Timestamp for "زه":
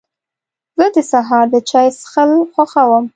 0.77-0.85